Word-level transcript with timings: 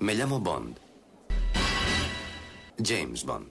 Me 0.00 0.14
llamo 0.14 0.38
Bond. 0.38 0.76
James 2.80 3.24
Bond. 3.24 3.50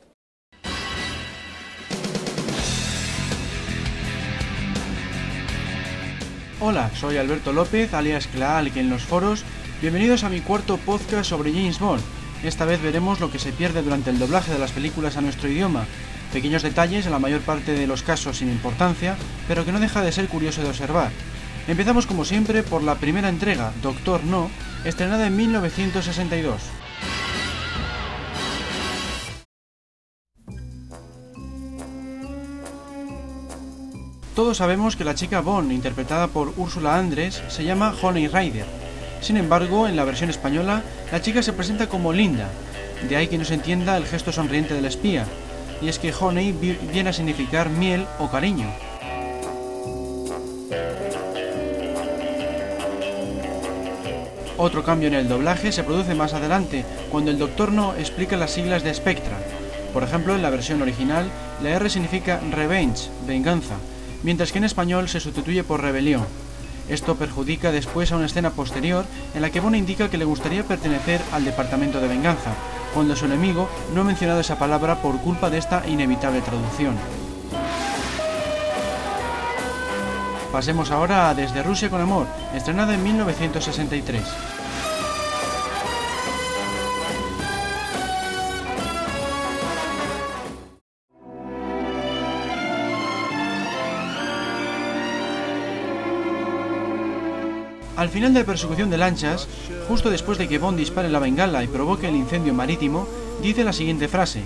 Hola, 6.62 6.90
soy 6.96 7.18
Alberto 7.18 7.52
López, 7.52 7.94
alias 7.94 8.28
que 8.28 8.80
en 8.80 8.90
los 8.90 9.04
foros. 9.04 9.44
Bienvenidos 9.82 10.24
a 10.24 10.30
mi 10.30 10.40
cuarto 10.40 10.78
podcast 10.78 11.30
sobre 11.30 11.52
James 11.52 11.80
Bond. 11.80 12.02
Esta 12.44 12.64
vez 12.64 12.82
veremos 12.82 13.20
lo 13.20 13.30
que 13.30 13.40
se 13.40 13.52
pierde 13.52 13.82
durante 13.82 14.10
el 14.10 14.20
doblaje 14.20 14.54
de 14.54 14.60
las 14.60 14.72
películas 14.72 15.18
a 15.18 15.22
nuestro 15.22 15.50
idioma. 15.50 15.86
Pequeños 16.32 16.64
detalles, 16.64 17.06
en 17.06 17.12
la 17.12 17.20
mayor 17.20 17.42
parte 17.42 17.74
de 17.74 17.88
los 17.88 18.04
casos 18.04 18.38
sin 18.38 18.50
importancia, 18.50 19.18
pero 19.50 19.66
que 19.66 19.74
no 19.74 19.82
deja 19.82 20.02
de 20.02 20.14
ser 20.14 20.30
curioso 20.30 20.62
de 20.62 20.70
observar. 20.70 21.12
Empezamos 21.68 22.08
como 22.08 22.24
siempre 22.24 22.64
por 22.64 22.82
la 22.82 22.96
primera 22.96 23.28
entrega, 23.28 23.74
Doctor 23.84 24.24
No, 24.24 24.50
estrenada 24.88 25.28
en 25.28 25.36
1962. 25.36 26.62
Todos 34.36 34.58
sabemos 34.58 34.96
que 34.96 35.04
la 35.04 35.16
chica 35.16 35.42
Bond, 35.42 35.72
interpretada 35.72 36.28
por 36.28 36.54
Úrsula 36.58 36.98
Andrés, 36.98 37.42
se 37.48 37.64
llama 37.64 37.96
Honey 38.02 38.28
Rider. 38.28 38.66
Sin 39.20 39.36
embargo, 39.36 39.88
en 39.88 39.96
la 39.96 40.04
versión 40.04 40.30
española, 40.30 40.84
la 41.12 41.22
chica 41.22 41.42
se 41.42 41.54
presenta 41.54 41.90
como 41.90 42.14
Linda, 42.14 42.48
de 43.10 43.16
ahí 43.16 43.28
que 43.28 43.38
no 43.38 43.46
se 43.46 43.56
entienda 43.56 43.98
el 43.98 44.06
gesto 44.06 44.32
sonriente 44.32 44.76
del 44.76 44.86
espía, 44.86 45.26
y 45.82 45.90
es 45.90 45.98
que 45.98 46.14
Honey 46.14 46.52
viene 46.52 47.10
a 47.10 47.14
significar 47.14 47.70
miel 47.70 48.06
o 48.20 48.30
cariño. 48.30 48.68
Otro 54.60 54.84
cambio 54.84 55.08
en 55.08 55.14
el 55.14 55.30
doblaje 55.30 55.72
se 55.72 55.84
produce 55.84 56.16
más 56.16 56.34
adelante, 56.34 56.84
cuando 57.12 57.30
el 57.30 57.38
Doctor 57.38 57.72
No 57.72 57.94
explica 57.94 58.38
las 58.38 58.52
siglas 58.52 58.84
de 58.84 58.92
Spectra. 58.92 59.38
Por 59.94 60.04
ejemplo, 60.04 60.34
en 60.34 60.42
la 60.42 60.50
versión 60.50 60.82
original, 60.82 61.30
la 61.62 61.70
R 61.70 61.90
significa 61.92 62.40
Revenge, 62.52 63.10
venganza, 63.28 63.76
mientras 64.24 64.52
que 64.52 64.58
en 64.58 64.64
español 64.64 65.10
se 65.10 65.20
sustituye 65.20 65.64
por 65.64 65.82
rebelión. 65.82 66.26
Esto 66.90 67.16
perjudica 67.16 67.72
después 67.72 68.12
a 68.12 68.16
una 68.16 68.26
escena 68.26 68.50
posterior 68.50 69.06
en 69.36 69.44
la 69.44 69.52
que 69.52 69.60
Bond 69.60 69.76
indica 69.76 70.10
que 70.10 70.18
le 70.18 70.26
gustaría 70.26 70.64
pertenecer 70.64 71.22
al 71.34 71.46
Departamento 71.46 72.00
de 72.00 72.08
Venganza, 72.08 72.54
cuando 72.96 73.16
su 73.16 73.26
enemigo 73.26 73.70
no 73.94 74.02
ha 74.02 74.06
mencionado 74.06 74.40
esa 74.40 74.58
palabra 74.58 75.04
por 75.04 75.20
culpa 75.20 75.52
de 75.52 75.60
esta 75.60 75.88
inevitable 75.88 76.42
traducción. 76.42 76.96
Pasemos 80.52 80.92
ahora 80.92 81.30
a 81.30 81.36
Desde 81.36 81.62
Rusia 81.62 81.90
con 81.90 82.02
Amor, 82.02 82.26
estrenada 82.56 82.94
en 82.94 83.04
1963. 83.04 84.24
Al 97.98 98.10
final 98.10 98.34
de 98.34 98.42
la 98.42 98.46
persecución 98.46 98.90
de 98.90 98.98
lanchas, 98.98 99.48
justo 99.88 100.10
después 100.10 100.38
de 100.38 100.48
que 100.48 100.60
Bond 100.60 100.78
dispare 100.78 101.10
la 101.10 101.20
bengala 101.20 101.64
y 101.64 101.68
provoque 101.68 102.08
el 102.08 102.16
incendio 102.16 102.54
marítimo, 102.54 103.08
dice 103.42 103.64
la 103.64 103.74
siguiente 103.74 104.08
frase. 104.08 104.44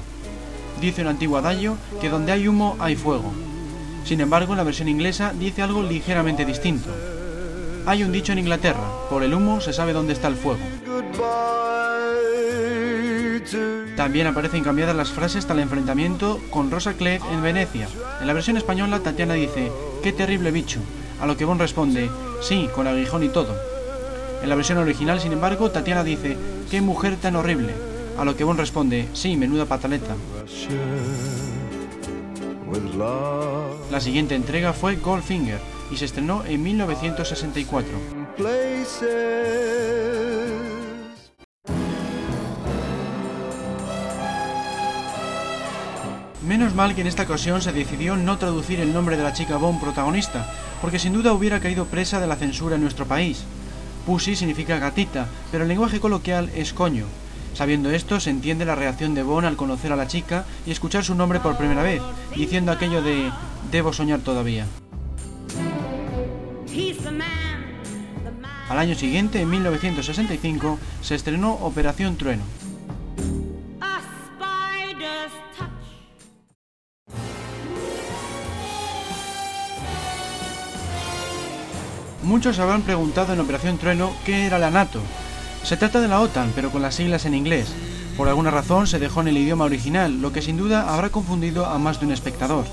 Dice 0.79 1.01
un 1.01 1.09
antiguo 1.09 1.37
adagio 1.37 1.77
que 1.99 2.09
donde 2.09 2.31
hay 2.31 2.47
humo 2.47 2.75
hay 2.79 2.95
fuego. 2.95 3.31
Sin 4.03 4.21
embargo, 4.21 4.55
la 4.55 4.63
versión 4.63 4.87
inglesa 4.87 5.33
dice 5.37 5.61
algo 5.61 5.83
ligeramente 5.83 6.45
distinto. 6.45 6.89
Hay 7.85 8.03
un 8.03 8.11
dicho 8.11 8.31
en 8.31 8.39
Inglaterra, 8.39 8.87
por 9.09 9.23
el 9.23 9.33
humo 9.33 9.61
se 9.61 9.73
sabe 9.73 9.93
dónde 9.93 10.13
está 10.13 10.27
el 10.27 10.35
fuego. 10.35 10.61
También 13.95 14.27
aparecen 14.27 14.63
cambiadas 14.63 14.95
las 14.95 15.11
frases 15.11 15.47
el 15.49 15.59
enfrentamiento 15.59 16.39
con 16.49 16.71
Rosa 16.71 16.93
Clegg 16.93 17.21
en 17.31 17.41
Venecia. 17.41 17.87
En 18.19 18.27
la 18.27 18.33
versión 18.33 18.57
española, 18.57 18.99
Tatiana 18.99 19.33
dice, 19.33 19.71
¡qué 20.01 20.11
terrible 20.13 20.51
bicho! 20.51 20.79
A 21.19 21.27
lo 21.27 21.37
que 21.37 21.45
Bond 21.45 21.61
responde, 21.61 22.09
sí, 22.41 22.67
con 22.73 22.87
aguijón 22.87 23.23
y 23.23 23.29
todo. 23.29 23.55
En 24.41 24.49
la 24.49 24.55
versión 24.55 24.79
original, 24.79 25.19
sin 25.19 25.33
embargo, 25.33 25.69
Tatiana 25.69 26.03
dice, 26.03 26.37
¡qué 26.69 26.81
mujer 26.81 27.17
tan 27.17 27.35
horrible! 27.35 27.73
A 28.17 28.25
lo 28.25 28.35
que 28.35 28.43
Bond 28.43 28.59
responde, 28.59 29.07
sí, 29.13 29.37
menuda 29.37 29.65
pataleta. 29.65 30.15
La 33.91 33.99
siguiente 33.99 34.35
entrega 34.35 34.71
fue 34.71 34.95
Goldfinger 34.95 35.59
y 35.91 35.97
se 35.97 36.05
estrenó 36.05 36.45
en 36.45 36.63
1964. 36.63 37.91
Menos 46.47 46.73
mal 46.73 46.95
que 46.95 47.01
en 47.01 47.07
esta 47.07 47.23
ocasión 47.23 47.61
se 47.61 47.73
decidió 47.73 48.15
no 48.15 48.37
traducir 48.37 48.79
el 48.79 48.93
nombre 48.93 49.17
de 49.17 49.23
la 49.23 49.33
chica 49.33 49.57
Bond 49.57 49.81
protagonista, 49.81 50.49
porque 50.81 50.99
sin 50.99 51.13
duda 51.13 51.33
hubiera 51.33 51.59
caído 51.59 51.85
presa 51.85 52.19
de 52.19 52.27
la 52.27 52.35
censura 52.35 52.75
en 52.75 52.81
nuestro 52.81 53.05
país. 53.05 53.43
Pussy 54.05 54.35
significa 54.35 54.79
gatita, 54.79 55.27
pero 55.51 55.63
el 55.63 55.69
lenguaje 55.69 55.99
coloquial 55.99 56.49
es 56.55 56.73
coño. 56.73 57.05
Sabiendo 57.53 57.91
esto, 57.91 58.19
se 58.19 58.29
entiende 58.29 58.65
la 58.65 58.75
reacción 58.75 59.13
de 59.13 59.23
Bond 59.23 59.45
al 59.45 59.55
conocer 59.55 59.91
a 59.91 59.95
la 59.95 60.07
chica 60.07 60.45
y 60.65 60.71
escuchar 60.71 61.03
su 61.03 61.15
nombre 61.15 61.39
por 61.39 61.57
primera 61.57 61.83
vez, 61.83 62.01
diciendo 62.35 62.71
aquello 62.71 63.01
de 63.01 63.31
debo 63.71 63.93
soñar 63.93 64.21
todavía. 64.21 64.65
Al 68.69 68.79
año 68.79 68.95
siguiente, 68.95 69.41
en 69.41 69.49
1965, 69.49 70.79
se 71.01 71.15
estrenó 71.15 71.53
Operación 71.55 72.15
Trueno. 72.15 72.43
Muchos 82.23 82.59
habrán 82.59 82.83
preguntado 82.83 83.33
en 83.33 83.41
Operación 83.41 83.77
Trueno 83.77 84.13
qué 84.25 84.45
era 84.45 84.57
la 84.57 84.71
NATO. 84.71 85.01
Se 85.63 85.77
trata 85.77 86.01
de 86.01 86.07
la 86.07 86.19
OTAN, 86.19 86.51
pero 86.55 86.71
con 86.71 86.81
las 86.81 86.95
siglas 86.95 87.25
en 87.25 87.33
inglés. 87.33 87.67
Por 88.17 88.27
alguna 88.27 88.51
razón 88.51 88.87
se 88.87 88.99
dejó 88.99 89.21
en 89.21 89.29
el 89.29 89.37
idioma 89.37 89.65
original, 89.65 90.21
lo 90.21 90.33
que 90.33 90.41
sin 90.41 90.57
duda 90.57 90.93
habrá 90.93 91.09
confundido 91.09 91.65
a 91.65 91.77
más 91.77 91.99
de 91.99 92.07
un 92.07 92.11
espectador. 92.11 92.65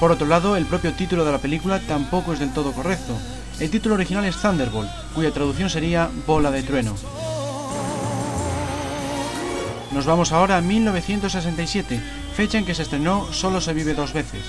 Por 0.00 0.12
otro 0.12 0.26
lado, 0.26 0.56
el 0.56 0.64
propio 0.64 0.94
título 0.94 1.24
de 1.24 1.32
la 1.32 1.38
película 1.38 1.78
tampoco 1.80 2.32
es 2.32 2.38
del 2.38 2.54
todo 2.54 2.72
correcto. 2.72 3.14
El 3.58 3.70
título 3.70 3.96
original 3.96 4.24
es 4.24 4.40
Thunderbolt, 4.40 4.88
cuya 5.14 5.30
traducción 5.30 5.68
sería 5.68 6.08
Bola 6.26 6.50
de 6.50 6.62
Trueno. 6.62 6.94
Nos 9.92 10.06
vamos 10.06 10.32
ahora 10.32 10.56
a 10.56 10.60
1967, 10.62 12.00
fecha 12.34 12.56
en 12.56 12.64
que 12.64 12.74
se 12.74 12.82
estrenó 12.82 13.30
Solo 13.32 13.60
se 13.60 13.74
vive 13.74 13.92
dos 13.92 14.14
veces. 14.14 14.40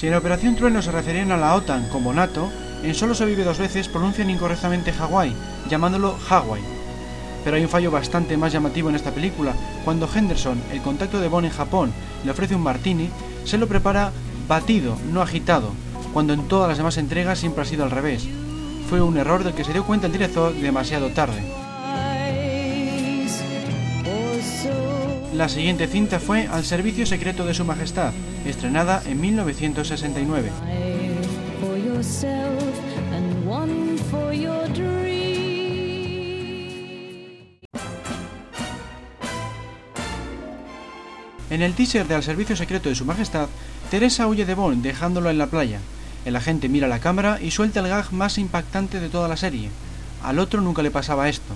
Si 0.00 0.06
en 0.06 0.14
Operación 0.14 0.56
Trueno 0.56 0.80
se 0.80 0.92
referían 0.92 1.30
a 1.30 1.36
la 1.36 1.54
OTAN 1.54 1.86
como 1.90 2.14
NATO, 2.14 2.50
en 2.82 2.94
Solo 2.94 3.14
se 3.14 3.26
vive 3.26 3.44
dos 3.44 3.58
veces 3.58 3.86
pronuncian 3.86 4.30
incorrectamente 4.30 4.94
Hawái, 4.94 5.36
llamándolo 5.68 6.16
Hawaii. 6.26 6.62
Pero 7.44 7.56
hay 7.56 7.64
un 7.64 7.68
fallo 7.68 7.90
bastante 7.90 8.38
más 8.38 8.50
llamativo 8.50 8.88
en 8.88 8.94
esta 8.94 9.10
película. 9.10 9.52
Cuando 9.84 10.08
Henderson, 10.08 10.58
el 10.72 10.80
contacto 10.80 11.20
de 11.20 11.28
Bond 11.28 11.48
en 11.48 11.52
Japón, 11.52 11.92
le 12.24 12.30
ofrece 12.30 12.54
un 12.54 12.62
martini, 12.62 13.10
se 13.44 13.58
lo 13.58 13.68
prepara 13.68 14.10
batido, 14.48 14.96
no 15.12 15.20
agitado, 15.20 15.70
cuando 16.14 16.32
en 16.32 16.48
todas 16.48 16.70
las 16.70 16.78
demás 16.78 16.96
entregas 16.96 17.38
siempre 17.38 17.60
ha 17.60 17.66
sido 17.66 17.84
al 17.84 17.90
revés. 17.90 18.26
Fue 18.88 19.02
un 19.02 19.18
error 19.18 19.44
del 19.44 19.52
que 19.52 19.64
se 19.64 19.74
dio 19.74 19.84
cuenta 19.84 20.06
el 20.06 20.14
director 20.14 20.54
demasiado 20.54 21.10
tarde. 21.10 21.59
La 25.40 25.48
siguiente 25.48 25.86
cinta 25.86 26.20
fue 26.20 26.48
Al 26.48 26.66
servicio 26.66 27.06
secreto 27.06 27.46
de 27.46 27.54
su 27.54 27.64
majestad, 27.64 28.12
estrenada 28.44 29.02
en 29.06 29.18
1969. 29.22 30.50
En 41.48 41.62
el 41.62 41.72
teaser 41.72 42.06
de 42.06 42.14
Al 42.14 42.22
servicio 42.22 42.54
secreto 42.54 42.90
de 42.90 42.94
su 42.94 43.06
majestad, 43.06 43.48
Teresa 43.90 44.26
huye 44.26 44.44
de 44.44 44.54
Bond 44.54 44.82
dejándolo 44.82 45.30
en 45.30 45.38
la 45.38 45.46
playa. 45.46 45.78
El 46.26 46.36
agente 46.36 46.68
mira 46.68 46.86
la 46.86 47.00
cámara 47.00 47.38
y 47.40 47.50
suelta 47.50 47.80
el 47.80 47.88
gag 47.88 48.12
más 48.12 48.36
impactante 48.36 49.00
de 49.00 49.08
toda 49.08 49.26
la 49.26 49.38
serie. 49.38 49.70
Al 50.22 50.38
otro 50.38 50.60
nunca 50.60 50.82
le 50.82 50.90
pasaba 50.90 51.30
esto. 51.30 51.54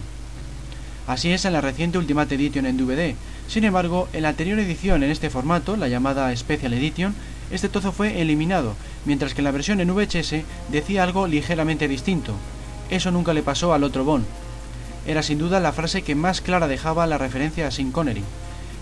Así 1.07 1.33
es 1.33 1.45
en 1.45 1.53
la 1.53 1.61
reciente 1.61 1.99
Ultimate 1.99 2.35
Edition 2.35 2.65
en 2.65 2.79
DVD. 2.79 3.15
Sin 3.47 3.65
embargo, 3.65 4.09
en 4.15 4.23
la 4.23 4.31
anterior 4.31 4.59
edición 4.59 5.03
en 5.03 5.11
este 5.11 5.29
formato, 5.29 5.77
la 5.77 5.89
llamada 5.89 6.35
Special 6.35 6.73
Edition, 6.73 7.15
este 7.51 7.69
trozo 7.69 7.93
fue 7.93 8.23
eliminado, 8.23 8.75
mientras 9.05 9.35
que 9.35 9.43
en 9.43 9.45
la 9.45 9.51
versión 9.51 9.81
en 9.81 9.95
VHS 9.95 10.45
decía 10.71 11.03
algo 11.03 11.27
ligeramente 11.27 11.89
distinto. 11.89 12.35
Eso 12.91 13.11
nunca 13.11 13.35
le 13.35 13.43
pasó 13.43 13.75
al 13.75 13.85
otro 13.85 14.05
Bond. 14.05 14.25
era 15.07 15.23
sin 15.23 15.39
duda 15.39 15.61
la 15.61 15.73
frase 15.73 16.01
que 16.01 16.15
más 16.15 16.41
clara 16.41 16.69
dejaba 16.69 17.07
la 17.07 17.19
referencia 17.19 17.67
a 17.67 17.71
Sin 17.71 17.93
Connery. 17.93 18.23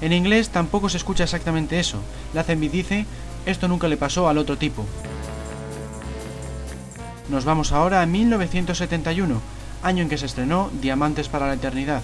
En 0.01 0.13
inglés 0.13 0.51
tampoco 0.51 0.89
se 0.89 0.99
escucha 0.99 1.25
exactamente 1.25 1.81
eso. 1.81 1.99
Lazenby 2.35 2.69
dice, 2.69 3.07
esto 3.47 3.67
nunca 3.67 3.89
le 3.89 3.97
pasó 3.97 4.29
al 4.29 4.39
otro 4.39 4.57
tipo. 4.57 4.87
Nos 7.29 7.45
vamos 7.45 7.73
ahora 7.73 8.03
a 8.03 8.07
1971, 8.07 9.41
año 9.83 10.03
en 10.03 10.09
que 10.09 10.19
se 10.19 10.27
estrenó 10.27 10.71
Diamantes 10.81 11.29
para 11.29 11.47
la 11.47 11.55
Eternidad. 11.55 12.03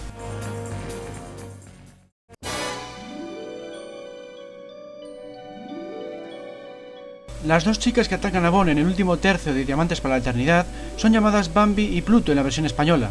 Las 7.46 7.64
dos 7.64 7.78
chicas 7.78 8.08
que 8.08 8.16
atacan 8.16 8.44
a 8.44 8.50
Bond 8.50 8.70
en 8.70 8.78
el 8.78 8.86
último 8.86 9.16
tercio 9.16 9.54
de 9.54 9.64
Diamantes 9.64 10.00
para 10.00 10.16
la 10.16 10.20
Eternidad 10.20 10.66
son 10.96 11.12
llamadas 11.12 11.54
Bambi 11.54 11.96
y 11.96 12.02
Pluto 12.02 12.32
en 12.32 12.36
la 12.36 12.42
versión 12.42 12.66
española. 12.66 13.10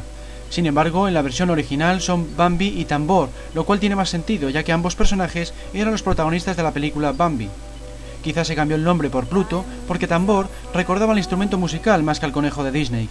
Sin 0.49 0.65
embargo, 0.65 1.07
en 1.07 1.13
la 1.13 1.21
versión 1.21 1.49
original 1.49 2.01
son 2.01 2.35
Bambi 2.37 2.67
y 2.67 2.85
Tambor, 2.85 3.29
lo 3.53 3.65
cual 3.65 3.79
tiene 3.79 3.95
más 3.95 4.09
sentido, 4.09 4.49
ya 4.49 4.63
que 4.63 4.71
ambos 4.71 4.95
personajes 4.95 5.53
eran 5.73 5.91
los 5.91 6.03
protagonistas 6.03 6.55
de 6.55 6.63
la 6.63 6.71
película 6.71 7.13
Bambi. 7.13 7.49
Quizás 8.23 8.47
se 8.47 8.55
cambió 8.55 8.75
el 8.75 8.83
nombre 8.83 9.09
por 9.09 9.27
Pluto 9.27 9.65
porque 9.87 10.07
Tambor 10.07 10.49
recordaba 10.73 11.13
el 11.13 11.19
instrumento 11.19 11.57
musical 11.57 12.03
más 12.03 12.19
que 12.19 12.25
al 12.25 12.31
conejo 12.31 12.63
de 12.63 12.71
Disney. 12.71 13.09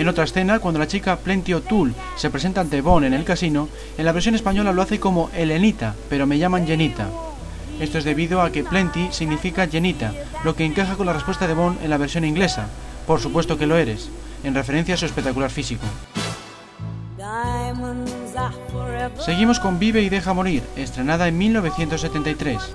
En 0.00 0.08
otra 0.08 0.24
escena, 0.24 0.60
cuando 0.60 0.80
la 0.80 0.86
chica 0.86 1.18
Plenty 1.18 1.52
O'Toole 1.52 1.92
se 2.16 2.30
presenta 2.30 2.62
ante 2.62 2.80
Bond 2.80 3.04
en 3.04 3.12
el 3.12 3.22
casino, 3.22 3.68
en 3.98 4.06
la 4.06 4.12
versión 4.12 4.34
española 4.34 4.72
lo 4.72 4.80
hace 4.80 4.98
como 4.98 5.28
Elenita, 5.36 5.94
pero 6.08 6.26
me 6.26 6.38
llaman 6.38 6.66
Jenita. 6.66 7.08
Esto 7.78 7.98
es 7.98 8.04
debido 8.04 8.40
a 8.40 8.50
que 8.50 8.64
Plenty 8.64 9.08
significa 9.10 9.68
Jenita, 9.68 10.14
lo 10.42 10.56
que 10.56 10.64
encaja 10.64 10.96
con 10.96 11.04
la 11.04 11.12
respuesta 11.12 11.46
de 11.46 11.52
Bond 11.52 11.84
en 11.84 11.90
la 11.90 11.98
versión 11.98 12.24
inglesa. 12.24 12.68
Por 13.06 13.20
supuesto 13.20 13.58
que 13.58 13.66
lo 13.66 13.76
eres, 13.76 14.08
en 14.42 14.54
referencia 14.54 14.94
a 14.94 14.96
su 14.96 15.04
espectacular 15.04 15.50
físico. 15.50 15.84
Seguimos 19.18 19.60
con 19.60 19.78
Vive 19.78 20.00
y 20.00 20.08
Deja 20.08 20.32
Morir, 20.32 20.62
estrenada 20.76 21.28
en 21.28 21.36
1973. 21.36 22.74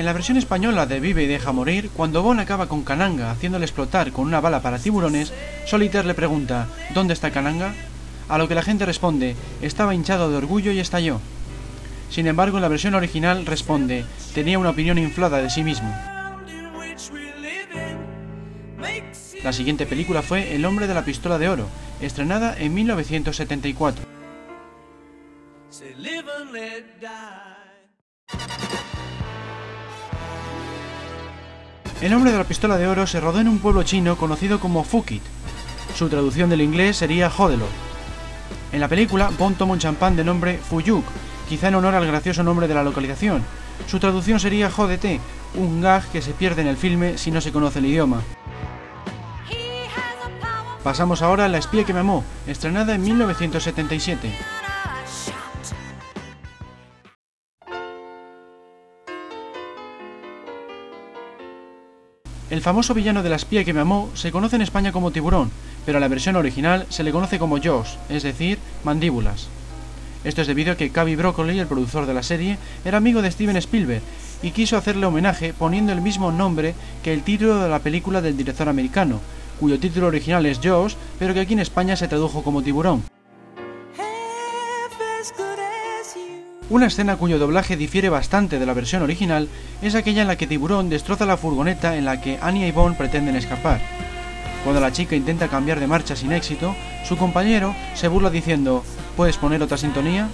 En 0.00 0.06
la 0.06 0.14
versión 0.14 0.38
española 0.38 0.86
de 0.86 0.98
Vive 0.98 1.24
y 1.24 1.26
deja 1.26 1.52
morir, 1.52 1.90
cuando 1.94 2.22
Bond 2.22 2.40
acaba 2.40 2.68
con 2.68 2.84
Kananga 2.84 3.30
haciéndole 3.30 3.66
explotar 3.66 4.12
con 4.12 4.26
una 4.26 4.40
bala 4.40 4.62
para 4.62 4.78
tiburones, 4.78 5.30
Solitaire 5.66 6.08
le 6.08 6.14
pregunta 6.14 6.68
¿Dónde 6.94 7.12
está 7.12 7.30
Kananga? 7.30 7.74
A 8.26 8.38
lo 8.38 8.48
que 8.48 8.54
la 8.54 8.62
gente 8.62 8.86
responde 8.86 9.36
estaba 9.60 9.94
hinchado 9.94 10.30
de 10.30 10.38
orgullo 10.38 10.72
y 10.72 10.80
estalló. 10.80 11.20
Sin 12.08 12.26
embargo, 12.26 12.56
en 12.56 12.62
la 12.62 12.68
versión 12.68 12.94
original 12.94 13.44
responde 13.44 14.06
tenía 14.32 14.58
una 14.58 14.70
opinión 14.70 14.96
inflada 14.96 15.42
de 15.42 15.50
sí 15.50 15.62
mismo. 15.62 15.94
La 19.44 19.52
siguiente 19.52 19.84
película 19.84 20.22
fue 20.22 20.54
El 20.54 20.64
hombre 20.64 20.86
de 20.86 20.94
la 20.94 21.04
pistola 21.04 21.36
de 21.36 21.50
oro, 21.50 21.66
estrenada 22.00 22.56
en 22.58 22.72
1974. 22.72 24.06
El 32.00 32.10
nombre 32.10 32.32
de 32.32 32.38
la 32.38 32.44
pistola 32.44 32.78
de 32.78 32.86
oro 32.86 33.06
se 33.06 33.20
rodó 33.20 33.40
en 33.40 33.48
un 33.48 33.58
pueblo 33.58 33.82
chino 33.82 34.16
conocido 34.16 34.58
como 34.58 34.84
Fukit. 34.84 35.22
Su 35.94 36.08
traducción 36.08 36.48
del 36.48 36.62
inglés 36.62 36.96
sería 36.96 37.28
Jódelo. 37.28 37.66
En 38.72 38.80
la 38.80 38.88
película, 38.88 39.30
Bond 39.38 39.58
toma 39.58 39.74
un 39.74 39.80
champán 39.80 40.16
de 40.16 40.24
nombre 40.24 40.56
Fuyuk, 40.56 41.04
quizá 41.46 41.68
en 41.68 41.74
honor 41.74 41.94
al 41.94 42.06
gracioso 42.06 42.42
nombre 42.42 42.68
de 42.68 42.74
la 42.74 42.84
localización. 42.84 43.42
Su 43.86 43.98
traducción 43.98 44.40
sería 44.40 44.70
Jódete, 44.70 45.20
un 45.54 45.82
gag 45.82 46.02
que 46.10 46.22
se 46.22 46.32
pierde 46.32 46.62
en 46.62 46.68
el 46.68 46.78
filme 46.78 47.18
si 47.18 47.30
no 47.30 47.42
se 47.42 47.52
conoce 47.52 47.80
el 47.80 47.86
idioma. 47.86 48.22
Pasamos 50.82 51.20
ahora 51.20 51.44
a 51.44 51.48
La 51.48 51.58
espía 51.58 51.84
que 51.84 51.92
me 51.92 52.00
amó, 52.00 52.24
estrenada 52.46 52.94
en 52.94 53.02
1977. 53.02 54.30
El 62.50 62.62
famoso 62.62 62.94
villano 62.94 63.22
de 63.22 63.30
la 63.30 63.36
espía 63.36 63.64
que 63.64 63.72
me 63.72 63.78
amó 63.78 64.10
se 64.14 64.32
conoce 64.32 64.56
en 64.56 64.62
España 64.62 64.90
como 64.90 65.12
tiburón, 65.12 65.52
pero 65.86 65.98
a 65.98 66.00
la 66.00 66.08
versión 66.08 66.34
original 66.34 66.84
se 66.88 67.04
le 67.04 67.12
conoce 67.12 67.38
como 67.38 67.62
Jaws, 67.62 67.96
es 68.08 68.24
decir, 68.24 68.58
mandíbulas. 68.82 69.46
Esto 70.24 70.42
es 70.42 70.48
debido 70.48 70.72
a 70.72 70.76
que 70.76 70.90
Cavi 70.90 71.14
Broccoli, 71.14 71.60
el 71.60 71.68
productor 71.68 72.06
de 72.06 72.14
la 72.14 72.24
serie, 72.24 72.58
era 72.84 72.98
amigo 72.98 73.22
de 73.22 73.30
Steven 73.30 73.56
Spielberg 73.56 74.02
y 74.42 74.50
quiso 74.50 74.76
hacerle 74.76 75.06
homenaje 75.06 75.54
poniendo 75.56 75.92
el 75.92 76.00
mismo 76.00 76.32
nombre 76.32 76.74
que 77.04 77.12
el 77.12 77.22
título 77.22 77.62
de 77.62 77.68
la 77.68 77.78
película 77.78 78.20
del 78.20 78.36
director 78.36 78.68
americano, 78.68 79.20
cuyo 79.60 79.78
título 79.78 80.08
original 80.08 80.44
es 80.44 80.58
Jaws, 80.60 80.96
pero 81.20 81.32
que 81.32 81.40
aquí 81.40 81.52
en 81.52 81.60
España 81.60 81.94
se 81.94 82.08
tradujo 82.08 82.42
como 82.42 82.62
tiburón. 82.62 83.04
Una 86.70 86.86
escena 86.86 87.16
cuyo 87.16 87.40
doblaje 87.40 87.76
difiere 87.76 88.10
bastante 88.10 88.60
de 88.60 88.64
la 88.64 88.74
versión 88.74 89.02
original 89.02 89.48
es 89.82 89.96
aquella 89.96 90.22
en 90.22 90.28
la 90.28 90.36
que 90.36 90.46
Tiburón 90.46 90.88
destroza 90.88 91.26
la 91.26 91.36
furgoneta 91.36 91.96
en 91.96 92.04
la 92.04 92.20
que 92.20 92.38
Annie 92.40 92.68
y 92.68 92.70
Bond 92.70 92.96
pretenden 92.96 93.34
escapar. 93.34 93.80
Cuando 94.62 94.80
la 94.80 94.92
chica 94.92 95.16
intenta 95.16 95.48
cambiar 95.48 95.80
de 95.80 95.88
marcha 95.88 96.14
sin 96.14 96.30
éxito, 96.30 96.76
su 97.04 97.16
compañero 97.16 97.74
se 97.94 98.06
burla 98.06 98.30
diciendo 98.30 98.84
¿Puedes 99.16 99.36
poner 99.36 99.60
otra 99.64 99.78
sintonía? 99.78 100.28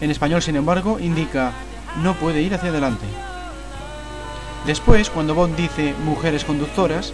En 0.00 0.10
español, 0.10 0.42
sin 0.42 0.56
embargo, 0.56 0.98
indica 0.98 1.52
no 2.02 2.14
puede 2.14 2.42
ir 2.42 2.52
hacia 2.52 2.70
adelante. 2.70 3.06
Después, 4.66 5.10
cuando 5.10 5.36
Bond 5.36 5.54
dice 5.54 5.94
mujeres 6.04 6.44
conductoras, 6.44 7.12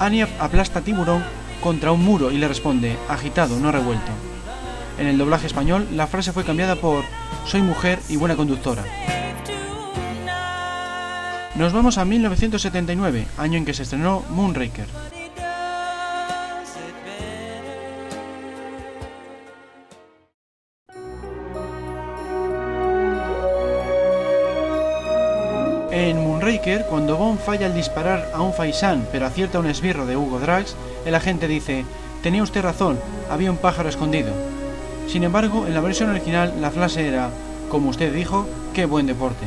Annie 0.00 0.26
aplasta 0.40 0.80
Tiburón 0.80 1.22
contra 1.60 1.92
un 1.92 2.02
muro 2.02 2.30
y 2.30 2.38
le 2.38 2.48
responde 2.48 2.96
agitado, 3.10 3.60
no 3.60 3.70
revuelto. 3.70 4.12
En 4.98 5.06
el 5.06 5.18
doblaje 5.18 5.46
español, 5.46 5.86
la 5.92 6.06
frase 6.06 6.32
fue 6.32 6.42
cambiada 6.44 6.76
por 6.76 7.04
Soy 7.46 7.62
mujer 7.62 8.00
y 8.08 8.16
buena 8.16 8.34
conductora. 8.34 8.82
Nos 11.54 11.72
vamos 11.72 11.96
a 11.96 12.04
1979, 12.04 13.24
año 13.38 13.56
en 13.56 13.64
que 13.64 13.72
se 13.72 13.84
estrenó 13.84 14.24
Moonraker. 14.30 14.88
En 25.92 26.16
Moonraker, 26.24 26.86
cuando 26.90 27.16
Bond 27.16 27.38
falla 27.38 27.66
al 27.66 27.74
disparar 27.74 28.28
a 28.34 28.42
un 28.42 28.52
faisán 28.54 29.06
pero 29.12 29.24
acierta 29.24 29.60
un 29.60 29.66
esbirro 29.66 30.04
de 30.04 30.16
Hugo 30.16 30.40
Drax, 30.40 30.74
el 31.06 31.14
agente 31.14 31.46
dice, 31.46 31.84
tenía 32.24 32.42
usted 32.42 32.62
razón, 32.62 32.98
había 33.30 33.52
un 33.52 33.58
pájaro 33.58 33.88
escondido. 33.88 34.55
Sin 35.08 35.24
embargo, 35.24 35.66
en 35.66 35.74
la 35.74 35.80
versión 35.80 36.10
original 36.10 36.54
la 36.60 36.70
frase 36.70 37.06
era, 37.06 37.30
como 37.70 37.90
usted 37.90 38.12
dijo, 38.12 38.46
qué 38.74 38.86
buen 38.86 39.06
deporte. 39.06 39.46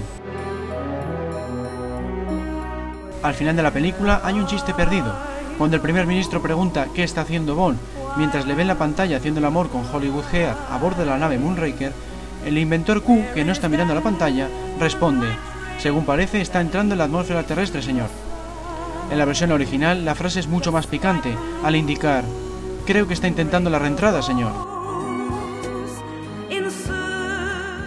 Al 3.22 3.34
final 3.34 3.56
de 3.56 3.64
la 3.64 3.72
película 3.72 4.22
hay 4.24 4.36
un 4.36 4.48
chiste 4.48 4.74
perdido, 4.74 5.14
cuando 5.58 5.76
el 5.76 5.82
primer 5.82 6.08
ministro 6.08 6.42
pregunta 6.42 6.88
qué 6.96 7.04
está 7.04 7.22
haciendo 7.22 7.56
Bond, 7.56 7.78
mientras 8.16 8.48
le 8.48 8.56
ve 8.56 8.62
en 8.62 8.70
la 8.70 8.78
pantalla 8.78 9.18
haciendo 9.18 9.42
el 9.42 9.46
amor 9.46 9.70
con 9.70 9.86
Hollywood 9.86 10.24
Head 10.32 10.56
a 10.72 10.78
bordo 10.78 11.02
de 11.02 11.10
la 11.10 11.18
nave 11.18 11.38
Moonraker, 11.38 11.92
el 12.46 12.58
inventor 12.58 13.04
Q, 13.04 13.22
que 13.34 13.44
no 13.44 13.52
está 13.52 13.68
mirando 13.68 13.94
la 13.94 14.02
pantalla, 14.02 14.48
responde, 14.80 15.28
según 15.78 16.06
parece 16.06 16.40
está 16.40 16.62
entrando 16.62 16.94
en 16.94 17.00
la 17.00 17.04
atmósfera 17.04 17.44
terrestre, 17.44 17.82
señor. 17.82 18.08
En 19.12 19.18
la 19.18 19.26
versión 19.26 19.52
original 19.52 20.06
la 20.06 20.16
frase 20.16 20.40
es 20.40 20.48
mucho 20.48 20.72
más 20.72 20.88
picante, 20.88 21.36
al 21.64 21.76
indicar, 21.76 22.24
creo 22.86 23.08
que 23.08 23.14
está 23.14 23.28
intentando 23.28 23.70
la 23.70 23.80
reentrada, 23.80 24.22
señor. 24.22 24.69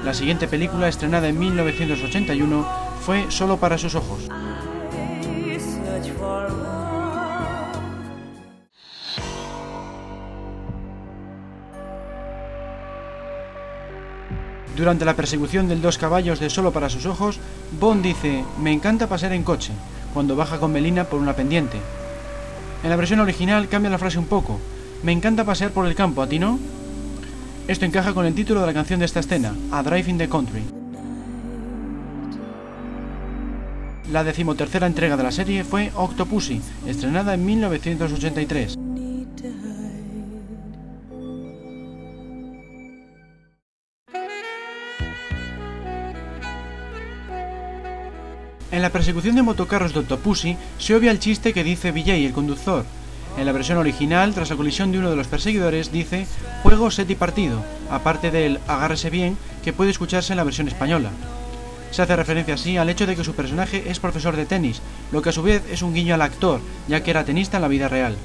La 0.04 0.14
siguiente 0.14 0.49
película, 0.49 0.88
estrenada 0.88 1.28
en 1.28 1.38
1981, 1.38 2.66
fue 3.02 3.30
Solo 3.30 3.59
para 3.59 3.78
sus 3.78 3.94
ojos. 3.94 4.28
Durante 14.76 15.04
la 15.04 15.14
persecución 15.14 15.68
del 15.68 15.80
dos 15.80 15.99
caballos 15.99 16.40
de 16.40 16.50
Solo 16.50 16.73
para 16.73 16.90
sus 16.90 17.06
ojos, 17.06 17.38
Bond 17.78 18.02
dice, 18.02 18.44
me 18.61 18.73
encanta 18.73 19.06
pasear 19.06 19.32
en 19.32 19.44
coche, 19.44 19.73
cuando 20.12 20.35
baja 20.35 20.59
con 20.59 20.73
Melina 20.73 21.04
por 21.04 21.21
una 21.21 21.37
pendiente. 21.37 21.78
En 22.82 22.90
la 22.90 22.97
versión 22.97 23.21
original 23.21 23.68
cambia 23.68 23.90
la 23.90 23.99
frase 23.99 24.18
un 24.18 24.26
poco, 24.26 24.59
me 25.04 25.12
encanta 25.12 25.44
pasear 25.44 25.71
por 25.71 25.87
el 25.87 25.94
campo, 25.94 26.23
¿a 26.23 26.26
ti 26.26 26.40
no? 26.40 26.59
Esto 27.69 27.85
encaja 27.85 28.12
con 28.12 28.26
el 28.26 28.35
título 28.35 28.61
de 28.61 28.66
la 28.66 28.75
canción 28.75 28.99
de 28.99 29.07
esta 29.07 29.21
escena, 29.21 29.54
A 29.71 29.83
Drive 29.85 30.11
in 30.11 30.19
the 30.19 30.28
Country. 30.28 30.62
La 34.11 34.25
decimotercera 34.25 34.87
entrega 34.87 35.16
de 35.16 35.23
la 35.23 35.31
serie 35.31 35.62
fue 35.62 35.92
Octopussy, 35.95 36.61
estrenada 36.87 37.35
en 37.35 37.47
1983. 37.47 38.76
En 48.73 48.83
la 48.83 48.90
persecución 48.90 49.37
de 49.37 49.42
motocarros 49.42 49.92
de 49.95 50.00
Octopussy 50.00 50.57
se 50.78 50.97
obvia 50.97 51.12
el 51.12 51.21
chiste 51.21 51.52
que 51.52 51.62
dice 51.62 51.92
Vijay, 51.92 52.26
el 52.26 52.33
conductor, 52.33 52.85
en 53.36 53.46
la 53.46 53.52
versión 53.52 53.78
original, 53.78 54.34
tras 54.34 54.50
la 54.50 54.56
colisión 54.56 54.92
de 54.92 54.98
uno 54.98 55.10
de 55.10 55.16
los 55.16 55.26
perseguidores, 55.26 55.90
dice 55.90 56.26
juego, 56.62 56.90
set 56.90 57.08
y 57.10 57.14
partido, 57.14 57.62
aparte 57.90 58.30
del 58.30 58.60
agárrese 58.68 59.10
bien 59.10 59.38
que 59.64 59.72
puede 59.72 59.90
escucharse 59.90 60.32
en 60.32 60.36
la 60.36 60.44
versión 60.44 60.68
española. 60.68 61.10
Se 61.90 62.02
hace 62.02 62.16
referencia 62.16 62.54
así 62.54 62.76
al 62.76 62.88
hecho 62.88 63.06
de 63.06 63.16
que 63.16 63.24
su 63.24 63.34
personaje 63.34 63.90
es 63.90 64.00
profesor 64.00 64.36
de 64.36 64.46
tenis, 64.46 64.80
lo 65.12 65.22
que 65.22 65.30
a 65.30 65.32
su 65.32 65.42
vez 65.42 65.62
es 65.70 65.82
un 65.82 65.94
guiño 65.94 66.14
al 66.14 66.22
actor, 66.22 66.60
ya 66.88 67.02
que 67.02 67.10
era 67.10 67.24
tenista 67.24 67.56
en 67.56 67.62
la 67.62 67.68
vida 67.68 67.88
real. 67.88 68.16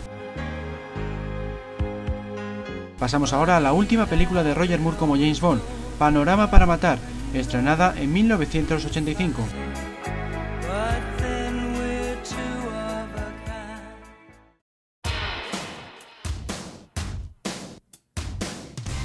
Pasamos 2.99 3.31
ahora 3.33 3.57
a 3.57 3.61
la 3.61 3.73
última 3.73 4.05
película 4.07 4.43
de 4.43 4.53
Roger 4.53 4.79
Moore 4.79 4.97
como 4.97 5.15
James 5.15 5.39
Bond, 5.39 5.61
Panorama 5.99 6.49
para 6.49 6.65
Matar, 6.65 6.97
estrenada 7.33 7.93
en 7.97 8.11
1985. 8.11 9.41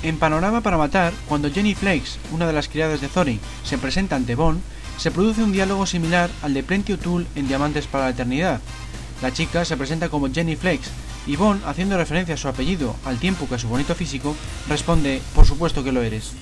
En 0.02 0.18
Panorama 0.18 0.62
para 0.62 0.78
Matar, 0.78 1.12
cuando 1.28 1.50
Jenny 1.50 1.76
Flakes, 1.76 2.18
una 2.32 2.46
de 2.46 2.52
las 2.52 2.68
criadas 2.68 3.00
de 3.00 3.06
Thorin, 3.06 3.38
se 3.62 3.78
presenta 3.78 4.16
ante 4.16 4.34
Bond, 4.34 4.60
se 4.98 5.12
produce 5.12 5.44
un 5.44 5.52
diálogo 5.52 5.86
similar 5.86 6.28
al 6.42 6.54
de 6.54 6.64
Plenty 6.64 6.94
O'Toole 6.94 7.26
en 7.36 7.46
Diamantes 7.46 7.86
para 7.86 8.04
la 8.04 8.10
Eternidad. 8.10 8.60
La 9.22 9.32
chica 9.32 9.64
se 9.64 9.76
presenta 9.76 10.08
como 10.08 10.28
Jenny 10.28 10.56
Flakes 10.56 10.88
y 11.24 11.36
Bond, 11.36 11.64
haciendo 11.64 11.96
referencia 11.96 12.34
a 12.34 12.38
su 12.38 12.48
apellido 12.48 12.96
al 13.04 13.18
tiempo 13.18 13.48
que 13.48 13.54
a 13.54 13.58
su 13.60 13.68
bonito 13.68 13.94
físico, 13.94 14.34
responde, 14.68 15.22
por 15.36 15.46
supuesto 15.46 15.84
que 15.84 15.92
lo 15.92 16.02
eres. 16.02 16.32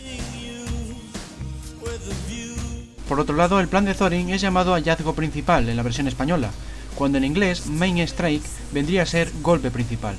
Por 3.06 3.20
otro 3.20 3.36
lado, 3.36 3.60
el 3.60 3.68
plan 3.68 3.84
de 3.84 3.94
Thorin 3.94 4.30
es 4.30 4.40
llamado 4.40 4.72
hallazgo 4.72 5.14
principal 5.14 5.68
en 5.68 5.76
la 5.76 5.82
versión 5.82 6.08
española, 6.08 6.50
cuando 6.94 7.18
en 7.18 7.24
inglés 7.24 7.66
Main 7.66 7.98
Strike 7.98 8.46
vendría 8.72 9.02
a 9.02 9.06
ser 9.06 9.30
golpe 9.42 9.70
principal. 9.70 10.16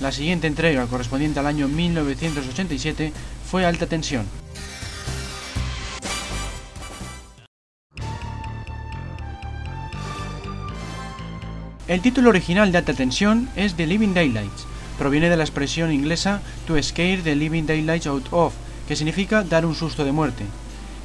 La 0.00 0.12
siguiente 0.12 0.46
entrega, 0.46 0.86
correspondiente 0.86 1.40
al 1.40 1.46
año 1.46 1.68
1987, 1.68 3.12
fue 3.50 3.66
Alta 3.66 3.86
Tensión. 3.86 4.24
El 11.86 12.00
título 12.00 12.30
original 12.30 12.72
de 12.72 12.78
Alta 12.78 12.94
Tensión 12.94 13.50
es 13.56 13.74
The 13.74 13.86
Living 13.86 14.14
Daylights. 14.14 14.64
Proviene 14.98 15.28
de 15.28 15.36
la 15.36 15.44
expresión 15.44 15.92
inglesa 15.92 16.40
to 16.66 16.82
scare 16.82 17.18
the 17.18 17.36
living 17.36 17.64
daylights 17.64 18.06
out 18.06 18.26
of, 18.30 18.54
que 18.88 18.96
significa 18.96 19.42
dar 19.42 19.66
un 19.66 19.74
susto 19.74 20.06
de 20.06 20.12
muerte. 20.12 20.44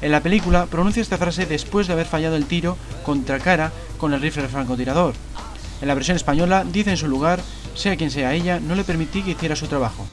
En 0.00 0.10
la 0.10 0.22
película 0.22 0.66
pronuncia 0.66 1.02
esta 1.02 1.18
frase 1.18 1.44
después 1.44 1.86
de 1.86 1.92
haber 1.92 2.06
fallado 2.06 2.36
el 2.36 2.46
tiro 2.46 2.78
contra 3.04 3.40
cara 3.40 3.72
con 3.98 4.14
el 4.14 4.22
rifle 4.22 4.48
francotirador. 4.48 5.14
En 5.82 5.88
la 5.88 5.94
versión 5.94 6.16
española 6.16 6.64
dice 6.64 6.90
en 6.90 6.96
su 6.96 7.08
lugar 7.08 7.40
sea 7.76 7.96
quien 7.96 8.10
sea 8.10 8.34
ella, 8.34 8.58
no 8.58 8.74
le 8.74 8.84
permití 8.84 9.22
que 9.22 9.32
hiciera 9.32 9.54
su 9.54 9.68
trabajo. 9.68 10.06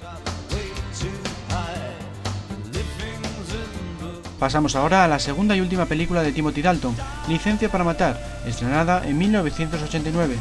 Pasamos 4.37 4.75
ahora 4.75 5.05
a 5.05 5.07
la 5.07 5.19
segunda 5.19 5.55
y 5.55 5.61
última 5.61 5.85
película 5.85 6.21
de 6.21 6.33
Timothy 6.33 6.61
Dalton, 6.61 6.95
Licencia 7.29 7.69
para 7.69 7.85
Matar, 7.85 8.41
estrenada 8.45 9.07
en 9.07 9.17
1989. 9.17 10.37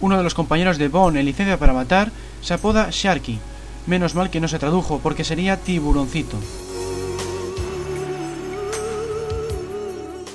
Uno 0.00 0.16
de 0.16 0.22
los 0.22 0.34
compañeros 0.34 0.78
de 0.78 0.88
Bond 0.88 1.16
en 1.16 1.26
Licencia 1.26 1.58
para 1.58 1.72
Matar 1.72 2.10
se 2.40 2.54
apoda 2.54 2.88
Sharky, 2.90 3.38
Menos 3.88 4.14
mal 4.14 4.28
que 4.28 4.38
no 4.38 4.48
se 4.48 4.58
tradujo, 4.58 5.00
porque 5.02 5.24
sería 5.24 5.56
tiburoncito. 5.56 6.36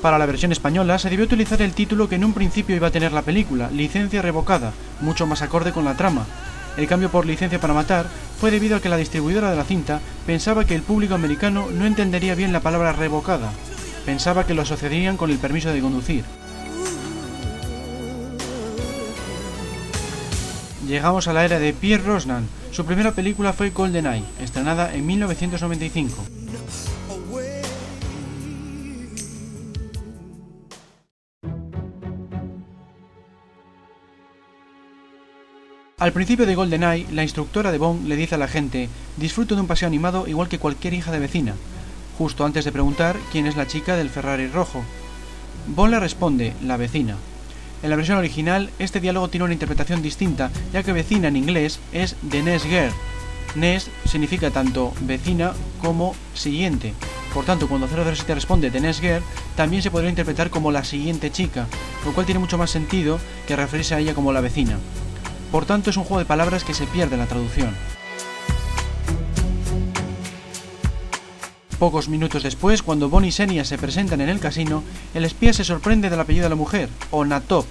Para 0.01 0.17
la 0.17 0.25
versión 0.25 0.51
española 0.51 0.97
se 0.97 1.11
debió 1.11 1.25
utilizar 1.25 1.61
el 1.61 1.73
título 1.73 2.09
que 2.09 2.15
en 2.15 2.25
un 2.25 2.33
principio 2.33 2.75
iba 2.75 2.87
a 2.87 2.91
tener 2.91 3.13
la 3.13 3.21
película, 3.21 3.69
Licencia 3.69 4.23
Revocada, 4.23 4.73
mucho 5.01 5.27
más 5.27 5.43
acorde 5.43 5.71
con 5.71 5.85
la 5.85 5.95
trama. 5.95 6.25
El 6.77 6.87
cambio 6.87 7.09
por 7.09 7.27
Licencia 7.27 7.61
para 7.61 7.75
Matar 7.75 8.07
fue 8.39 8.49
debido 8.49 8.75
a 8.75 8.81
que 8.81 8.89
la 8.89 8.97
distribuidora 8.97 9.51
de 9.51 9.55
la 9.55 9.63
cinta 9.63 10.01
pensaba 10.25 10.65
que 10.65 10.73
el 10.73 10.81
público 10.81 11.13
americano 11.13 11.67
no 11.71 11.85
entendería 11.85 12.33
bien 12.33 12.53
la 12.53 12.61
palabra 12.61 12.91
revocada, 12.91 13.51
pensaba 14.03 14.47
que 14.47 14.55
lo 14.55 14.63
asociarían 14.63 15.15
con 15.15 15.29
el 15.29 15.37
permiso 15.37 15.69
de 15.71 15.79
conducir. 15.79 16.25
Llegamos 20.93 21.27
a 21.27 21.33
la 21.33 21.43
era 21.43 21.57
de 21.57 21.73
Pierre 21.73 22.03
Rosnan, 22.03 22.47
su 22.71 22.85
primera 22.85 23.13
película 23.13 23.51
fue 23.51 23.71
GoldenEye, 23.71 24.23
estrenada 24.39 24.93
en 24.93 25.03
1995. 25.07 26.23
Al 35.97 36.13
principio 36.13 36.45
de 36.45 36.53
GoldenEye, 36.53 37.07
la 37.11 37.23
instructora 37.23 37.71
de 37.71 37.79
Bond 37.79 38.07
le 38.07 38.15
dice 38.15 38.35
a 38.35 38.37
la 38.37 38.47
gente, 38.47 38.87
disfruto 39.17 39.55
de 39.55 39.61
un 39.61 39.67
paseo 39.67 39.87
animado 39.87 40.27
igual 40.27 40.47
que 40.47 40.59
cualquier 40.59 40.93
hija 40.93 41.11
de 41.11 41.17
vecina, 41.17 41.55
justo 42.19 42.45
antes 42.45 42.65
de 42.65 42.71
preguntar 42.71 43.17
quién 43.31 43.47
es 43.47 43.55
la 43.55 43.65
chica 43.65 43.95
del 43.95 44.11
Ferrari 44.11 44.45
rojo. 44.45 44.83
Bond 45.69 45.93
le 45.93 45.99
responde, 45.99 46.53
la 46.61 46.77
vecina. 46.77 47.17
En 47.83 47.89
la 47.89 47.97
versión 47.97 48.17
original, 48.17 48.69
este 48.79 49.01
diálogo 49.01 49.27
tiene 49.27 49.43
una 49.43 49.53
interpretación 49.53 50.01
distinta, 50.01 50.51
ya 50.71 50.83
que 50.83 50.93
vecina 50.93 51.27
en 51.27 51.35
inglés 51.35 51.81
es 51.91 52.15
the 52.31 52.41
next 52.41 52.65
girl. 52.65 52.93
Next 53.55 53.89
significa 54.05 54.51
tanto 54.51 54.93
vecina 55.01 55.51
como 55.81 56.15
siguiente. 56.33 56.93
Por 57.33 57.43
tanto, 57.43 57.67
cuando 57.67 57.89
007 57.89 58.35
responde 58.35 58.71
the 58.71 58.79
next 58.79 59.01
girl, 59.01 59.21
también 59.57 59.83
se 59.83 59.91
podría 59.91 60.09
interpretar 60.09 60.49
como 60.49 60.71
la 60.71 60.85
siguiente 60.85 61.29
chica, 61.29 61.67
lo 62.05 62.13
cual 62.13 62.25
tiene 62.25 62.39
mucho 62.39 62.57
más 62.57 62.71
sentido 62.71 63.19
que 63.47 63.57
referirse 63.57 63.95
a 63.95 63.99
ella 63.99 64.13
como 64.13 64.31
la 64.31 64.39
vecina. 64.39 64.79
Por 65.51 65.65
tanto, 65.65 65.89
es 65.89 65.97
un 65.97 66.05
juego 66.05 66.19
de 66.19 66.25
palabras 66.25 66.63
que 66.63 66.73
se 66.73 66.87
pierde 66.87 67.15
en 67.15 67.19
la 67.19 67.27
traducción. 67.27 67.75
Pocos 71.83 72.07
minutos 72.07 72.43
después, 72.43 72.81
cuando 72.81 73.09
Bonnie 73.09 73.27
y 73.27 73.31
Senia 73.33 73.65
se 73.65 73.77
presentan 73.77 74.21
en 74.21 74.29
el 74.29 74.39
casino, 74.39 74.85
el 75.13 75.25
espía 75.25 75.51
se 75.51 75.65
sorprende 75.65 76.09
del 76.09 76.21
apellido 76.21 76.45
de 76.45 76.51
la 76.51 76.55
mujer, 76.55 76.87
Onatop. 77.11 77.65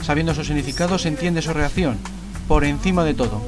Sabiendo 0.00 0.36
su 0.36 0.44
significado, 0.44 0.98
se 0.98 1.08
entiende 1.08 1.42
su 1.42 1.52
reacción, 1.52 1.98
por 2.46 2.62
encima 2.62 3.02
de 3.02 3.14
todo. 3.14 3.42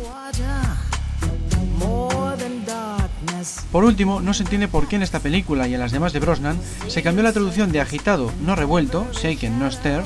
Por 3.71 3.85
último, 3.85 4.21
no 4.21 4.35
se 4.35 4.43
entiende 4.43 4.67
por 4.67 4.89
qué 4.89 4.97
en 4.97 5.05
esta 5.05 5.21
película 5.21 5.69
y 5.69 5.75
en 5.75 5.81
las 5.81 5.93
demás 5.93 6.13
de 6.13 6.19
Brosnan 6.19 6.59
se 6.89 7.05
cambió 7.05 7.23
la 7.23 7.33
traducción 7.33 7.71
de 7.71 7.81
agitado, 7.81 8.33
no 8.45 8.57
revuelto, 8.57 9.07
shaken, 9.13 9.57
no 9.57 9.71
stir, 9.71 10.03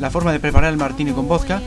la 0.00 0.10
forma 0.10 0.32
de 0.32 0.40
preparar 0.40 0.72
el 0.72 0.76
martini 0.76 1.12
con 1.12 1.28
vodka, 1.28 1.62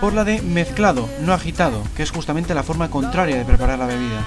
por 0.00 0.14
la 0.14 0.24
de 0.24 0.40
mezclado, 0.40 1.10
no 1.20 1.34
agitado, 1.34 1.82
que 1.94 2.04
es 2.04 2.10
justamente 2.10 2.54
la 2.54 2.62
forma 2.62 2.88
contraria 2.88 3.36
de 3.36 3.44
preparar 3.44 3.78
la 3.78 3.86
bebida. 3.86 4.24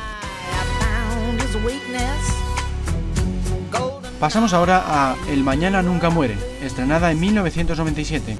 Pasamos 4.20 4.52
ahora 4.52 4.84
a 4.86 5.16
El 5.30 5.46
Mañana 5.46 5.82
Nunca 5.82 6.10
Muere, 6.10 6.38
estrenada 6.62 7.10
en 7.10 7.22
1997. 7.22 8.38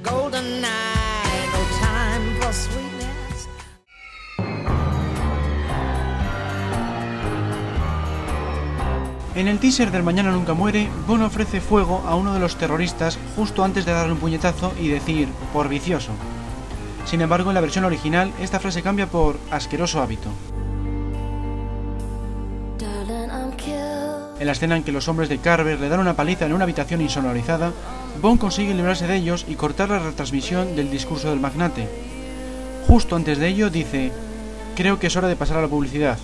En 9.34 9.48
el 9.48 9.58
teaser 9.58 9.90
del 9.90 10.02
Mañana 10.02 10.32
Nunca 10.32 10.52
Muere, 10.52 10.90
Bond 11.06 11.22
ofrece 11.22 11.62
fuego 11.62 12.04
a 12.06 12.14
uno 12.14 12.34
de 12.34 12.40
los 12.40 12.56
terroristas 12.56 13.18
justo 13.34 13.64
antes 13.64 13.86
de 13.86 13.92
darle 13.92 14.12
un 14.12 14.18
puñetazo 14.18 14.74
y 14.78 14.88
decir, 14.88 15.28
por 15.54 15.70
vicioso. 15.70 16.12
Sin 17.06 17.22
embargo, 17.22 17.48
en 17.48 17.54
la 17.54 17.62
versión 17.62 17.86
original, 17.86 18.34
esta 18.38 18.60
frase 18.60 18.82
cambia 18.82 19.06
por 19.06 19.38
asqueroso 19.50 20.02
hábito. 20.02 20.28
En 24.40 24.46
la 24.46 24.52
escena 24.52 24.74
en 24.74 24.82
que 24.82 24.90
los 24.90 25.06
hombres 25.06 25.28
de 25.28 25.36
Carver 25.36 25.78
le 25.78 25.90
dan 25.90 26.00
una 26.00 26.16
paliza 26.16 26.46
en 26.46 26.54
una 26.54 26.64
habitación 26.64 27.02
insonorizada, 27.02 27.72
Bond 28.22 28.40
consigue 28.40 28.72
librarse 28.72 29.06
de 29.06 29.16
ellos 29.16 29.44
y 29.46 29.54
cortar 29.54 29.90
la 29.90 29.98
retransmisión 29.98 30.74
del 30.76 30.90
discurso 30.90 31.28
del 31.28 31.40
magnate. 31.40 31.86
Justo 32.86 33.16
antes 33.16 33.36
de 33.36 33.48
ello 33.48 33.68
dice, 33.68 34.12
creo 34.76 34.98
que 34.98 35.08
es 35.08 35.16
hora 35.16 35.28
de 35.28 35.36
pasar 35.36 35.58
a 35.58 35.60
la 35.60 35.68
publicidad. 35.68 36.18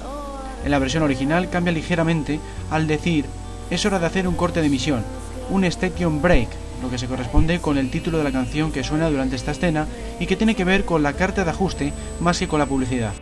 En 0.65 0.71
la 0.71 0.79
versión 0.79 1.03
original 1.03 1.51
cambia 1.51 1.75
ligeramente 1.75 2.41
al 2.71 2.87
decir, 2.87 3.27
es 3.69 3.85
hora 3.85 3.99
de 3.99 4.07
hacer 4.07 4.27
un 4.27 4.35
corte 4.35 4.61
de 4.61 4.69
emisión, 4.69 5.05
un 5.51 5.65
station 5.65 6.23
break, 6.23 6.49
lo 6.81 6.89
que 6.89 6.97
se 6.97 7.09
corresponde 7.09 7.61
con 7.61 7.77
el 7.77 7.91
título 7.91 8.17
de 8.17 8.25
la 8.25 8.33
canción 8.33 8.73
que 8.73 8.83
suena 8.83 9.11
durante 9.11 9.37
esta 9.37 9.51
escena 9.51 9.87
y 10.19 10.25
que 10.25 10.37
tiene 10.37 10.55
que 10.55 10.65
ver 10.65 10.87
con 10.87 11.03
la 11.03 11.13
carta 11.13 11.45
de 11.45 11.51
ajuste 11.51 11.93
más 12.21 12.39
que 12.39 12.49
con 12.49 12.61
la 12.61 12.67
publicidad. 12.67 13.13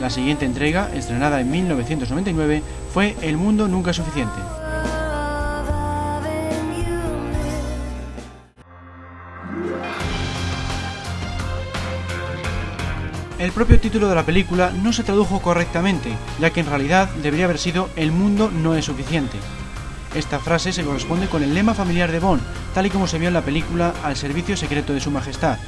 La 0.00 0.08
siguiente 0.08 0.46
entrega, 0.46 0.90
estrenada 0.94 1.42
en 1.42 1.50
1999, 1.50 2.62
fue 2.94 3.16
El 3.20 3.36
mundo 3.36 3.68
nunca 3.68 3.90
es 3.90 3.98
suficiente. 3.98 4.34
El 13.38 13.52
propio 13.52 13.78
título 13.78 14.08
de 14.08 14.14
la 14.14 14.24
película 14.24 14.70
no 14.70 14.94
se 14.94 15.02
tradujo 15.02 15.42
correctamente, 15.42 16.10
ya 16.40 16.50
que 16.50 16.60
en 16.60 16.66
realidad 16.66 17.10
debería 17.22 17.44
haber 17.44 17.58
sido 17.58 17.90
El 17.94 18.10
mundo 18.10 18.50
no 18.50 18.74
es 18.74 18.86
suficiente. 18.86 19.36
Esta 20.14 20.38
frase 20.38 20.72
se 20.72 20.82
corresponde 20.82 21.26
con 21.26 21.42
el 21.42 21.52
lema 21.52 21.74
familiar 21.74 22.10
de 22.10 22.20
Bond, 22.20 22.42
tal 22.74 22.86
y 22.86 22.90
como 22.90 23.06
se 23.06 23.18
vio 23.18 23.28
en 23.28 23.34
la 23.34 23.44
película 23.44 23.92
Al 24.02 24.16
servicio 24.16 24.56
secreto 24.56 24.94
de 24.94 25.00
su 25.00 25.10
majestad. 25.10 25.58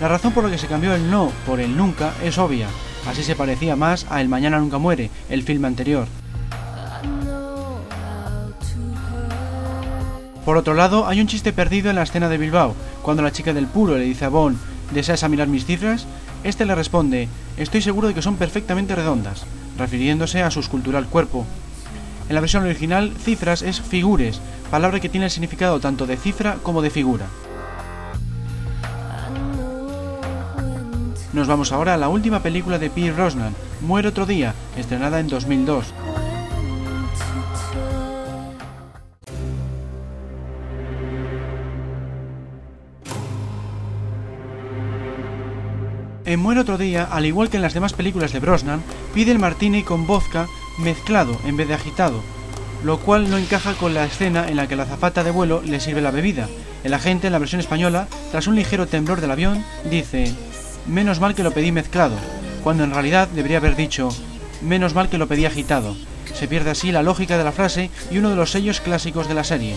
La 0.00 0.06
razón 0.06 0.32
por 0.32 0.44
la 0.44 0.50
que 0.50 0.58
se 0.58 0.68
cambió 0.68 0.94
el 0.94 1.10
no 1.10 1.32
por 1.46 1.58
el 1.58 1.76
nunca 1.76 2.14
es 2.22 2.38
obvia, 2.38 2.68
así 3.06 3.22
se 3.22 3.36
parecía 3.36 3.76
más 3.76 4.06
a 4.10 4.20
El 4.20 4.28
mañana 4.28 4.58
nunca 4.58 4.78
muere, 4.78 5.10
el 5.28 5.42
filme 5.42 5.66
anterior. 5.66 6.06
Por 10.44 10.56
otro 10.56 10.74
lado, 10.74 11.06
hay 11.06 11.20
un 11.20 11.26
chiste 11.26 11.52
perdido 11.52 11.90
en 11.90 11.96
la 11.96 12.02
escena 12.02 12.28
de 12.28 12.38
Bilbao, 12.38 12.74
cuando 13.02 13.22
la 13.22 13.32
chica 13.32 13.52
del 13.52 13.66
puro 13.66 13.96
le 13.96 14.04
dice 14.04 14.24
a 14.24 14.30
Bond, 14.30 14.58
¿deseas 14.92 15.28
mirar 15.28 15.48
mis 15.48 15.66
cifras? 15.66 16.06
Este 16.42 16.64
le 16.64 16.74
responde, 16.74 17.28
estoy 17.56 17.82
seguro 17.82 18.08
de 18.08 18.14
que 18.14 18.22
son 18.22 18.36
perfectamente 18.36 18.94
redondas, 18.94 19.44
refiriéndose 19.78 20.42
a 20.42 20.50
su 20.50 20.60
escultural 20.60 21.06
cuerpo. 21.06 21.46
En 22.28 22.34
la 22.34 22.40
versión 22.40 22.64
original, 22.64 23.12
cifras 23.22 23.62
es 23.62 23.80
figures, 23.80 24.40
palabra 24.70 25.00
que 25.00 25.08
tiene 25.08 25.26
el 25.26 25.30
significado 25.30 25.80
tanto 25.80 26.06
de 26.06 26.16
cifra 26.16 26.56
como 26.62 26.80
de 26.80 26.90
figura. 26.90 27.26
Nos 31.32 31.46
vamos 31.46 31.70
ahora 31.70 31.94
a 31.94 31.96
la 31.96 32.08
última 32.08 32.42
película 32.42 32.78
de 32.80 32.90
Pierre 32.90 33.16
Rosnan, 33.16 33.54
Muere 33.82 34.08
otro 34.08 34.26
día, 34.26 34.52
estrenada 34.76 35.20
en 35.20 35.28
2002. 35.28 35.94
En 46.24 46.40
Muere 46.40 46.60
otro 46.60 46.78
día, 46.78 47.04
al 47.04 47.26
igual 47.26 47.48
que 47.48 47.58
en 47.58 47.62
las 47.62 47.74
demás 47.74 47.92
películas 47.92 48.32
de 48.32 48.40
Brosnan, 48.40 48.82
pide 49.14 49.30
el 49.30 49.38
martini 49.38 49.84
con 49.84 50.08
vodka 50.08 50.48
mezclado 50.78 51.36
en 51.44 51.56
vez 51.56 51.68
de 51.68 51.74
agitado, 51.74 52.22
lo 52.84 52.98
cual 52.98 53.30
no 53.30 53.38
encaja 53.38 53.74
con 53.74 53.94
la 53.94 54.04
escena 54.04 54.48
en 54.48 54.56
la 54.56 54.66
que 54.66 54.74
la 54.74 54.82
azafata 54.82 55.22
de 55.22 55.30
vuelo 55.30 55.62
le 55.64 55.78
sirve 55.78 56.00
la 56.00 56.10
bebida. 56.10 56.48
El 56.82 56.94
agente, 56.94 57.28
en 57.28 57.32
la 57.32 57.38
versión 57.38 57.60
española, 57.60 58.08
tras 58.32 58.48
un 58.48 58.56
ligero 58.56 58.88
temblor 58.88 59.20
del 59.20 59.30
avión, 59.30 59.64
dice, 59.90 60.34
menos 60.86 61.20
mal 61.20 61.34
que 61.34 61.42
lo 61.42 61.52
pedí 61.52 61.72
mezclado, 61.72 62.16
cuando 62.62 62.84
en 62.84 62.92
realidad 62.92 63.28
debería 63.28 63.58
haber 63.58 63.76
dicho, 63.76 64.08
menos 64.62 64.94
mal 64.94 65.08
que 65.08 65.18
lo 65.18 65.28
pedí 65.28 65.44
agitado. 65.44 65.96
Se 66.34 66.48
pierde 66.48 66.70
así 66.70 66.92
la 66.92 67.02
lógica 67.02 67.36
de 67.38 67.44
la 67.44 67.52
frase 67.52 67.90
y 68.10 68.18
uno 68.18 68.30
de 68.30 68.36
los 68.36 68.50
sellos 68.50 68.80
clásicos 68.80 69.28
de 69.28 69.34
la 69.34 69.44
serie. 69.44 69.76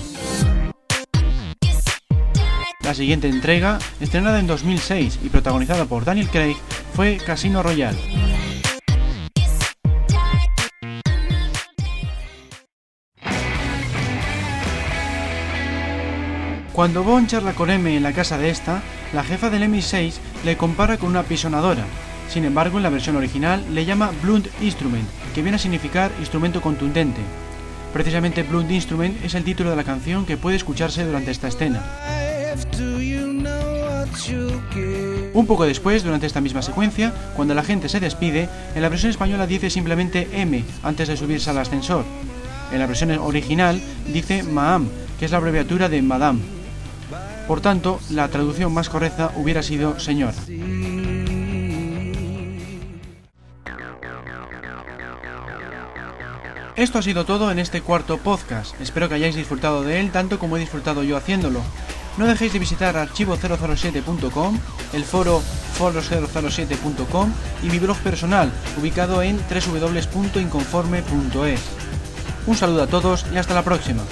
La 2.83 2.93
siguiente 2.93 3.29
entrega, 3.29 3.79
estrenada 4.01 4.39
en 4.39 4.47
2006 4.47 5.19
y 5.23 5.29
protagonizada 5.29 5.85
por 5.85 6.05
Daniel 6.05 6.29
Craig, 6.29 6.57
fue 6.93 7.17
Casino 7.17 7.63
Royale. 7.63 7.97
Cuando 16.73 17.03
Bond 17.03 17.27
charla 17.27 17.53
con 17.53 17.69
M 17.69 17.95
en 17.95 18.01
la 18.01 18.13
casa 18.13 18.37
de 18.39 18.49
esta, 18.49 18.81
la 19.13 19.23
jefa 19.23 19.49
del 19.49 19.63
MI6 19.63 20.13
le 20.43 20.57
compara 20.57 20.97
con 20.97 21.09
una 21.09 21.23
pisonadora. 21.23 21.83
Sin 22.29 22.45
embargo, 22.45 22.77
en 22.77 22.83
la 22.83 22.89
versión 22.89 23.15
original 23.15 23.63
le 23.73 23.85
llama 23.85 24.11
Blunt 24.21 24.47
Instrument, 24.61 25.07
que 25.35 25.41
viene 25.41 25.57
a 25.57 25.59
significar 25.59 26.11
instrumento 26.19 26.61
contundente. 26.61 27.21
Precisamente 27.93 28.43
Blunt 28.43 28.71
Instrument 28.71 29.23
es 29.23 29.35
el 29.35 29.43
título 29.43 29.69
de 29.69 29.75
la 29.75 29.83
canción 29.83 30.25
que 30.25 30.37
puede 30.37 30.55
escucharse 30.55 31.05
durante 31.05 31.31
esta 31.31 31.47
escena. 31.47 31.83
Un 35.33 35.45
poco 35.47 35.65
después, 35.65 36.03
durante 36.03 36.25
esta 36.25 36.41
misma 36.41 36.61
secuencia, 36.61 37.13
cuando 37.35 37.53
la 37.53 37.63
gente 37.63 37.89
se 37.89 37.99
despide, 37.99 38.49
en 38.73 38.81
la 38.81 38.89
versión 38.89 39.11
española 39.11 39.45
dice 39.45 39.69
simplemente 39.69 40.27
M 40.33 40.63
antes 40.81 41.07
de 41.07 41.17
subirse 41.17 41.51
al 41.51 41.59
ascensor. 41.59 42.03
En 42.71 42.79
la 42.79 42.87
versión 42.87 43.11
original 43.11 43.79
dice 44.11 44.41
Maam, 44.41 44.87
que 45.19 45.25
es 45.25 45.31
la 45.31 45.37
abreviatura 45.37 45.89
de 45.89 46.01
Madame. 46.01 46.62
Por 47.47 47.61
tanto, 47.61 47.99
la 48.09 48.27
traducción 48.29 48.73
más 48.73 48.89
correcta 48.89 49.31
hubiera 49.35 49.61
sido 49.63 49.99
señor. 49.99 50.33
Esto 56.75 56.97
ha 56.97 57.03
sido 57.03 57.25
todo 57.25 57.51
en 57.51 57.59
este 57.59 57.81
cuarto 57.81 58.17
podcast. 58.17 58.73
Espero 58.81 59.07
que 59.07 59.13
hayáis 59.15 59.35
disfrutado 59.35 59.83
de 59.83 59.99
él 59.99 60.11
tanto 60.11 60.39
como 60.39 60.57
he 60.57 60.59
disfrutado 60.59 61.03
yo 61.03 61.17
haciéndolo. 61.17 61.61
No 62.17 62.25
dejéis 62.25 62.53
de 62.53 62.59
visitar 62.59 62.95
archivo007.com, 62.95 64.59
el 64.93 65.03
foro 65.03 65.43
foros007.com 65.79 67.31
y 67.63 67.67
mi 67.67 67.79
blog 67.79 67.97
personal, 67.97 68.51
ubicado 68.79 69.21
en 69.21 69.37
www.inconforme.es. 69.37 71.61
Un 72.45 72.57
saludo 72.57 72.83
a 72.83 72.87
todos 72.87 73.25
y 73.33 73.37
hasta 73.37 73.53
la 73.53 73.63
próxima. 73.63 74.03